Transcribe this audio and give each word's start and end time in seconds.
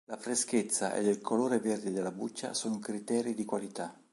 La 0.05 0.17
freschezza 0.17 0.95
ed 0.95 1.05
il 1.05 1.21
colore 1.21 1.59
verde 1.59 1.91
della 1.91 2.11
buccia 2.11 2.55
sono 2.55 2.79
criteri 2.79 3.35
di 3.35 3.45
qualità. 3.45 3.95